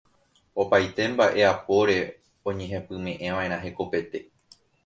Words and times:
Opaite 0.61 1.03
mba'e 1.11 1.41
apóre 1.53 1.97
oñehepyme'ẽva'erã 2.53 3.57
hekopete. 3.67 4.19